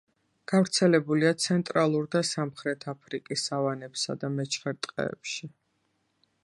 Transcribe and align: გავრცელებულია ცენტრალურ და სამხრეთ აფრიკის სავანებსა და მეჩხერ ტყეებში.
გავრცელებულია 0.51 1.33
ცენტრალურ 1.45 2.07
და 2.15 2.21
სამხრეთ 2.31 2.89
აფრიკის 2.95 3.45
სავანებსა 3.51 4.19
და 4.25 4.35
მეჩხერ 4.39 4.83
ტყეებში. 4.87 5.55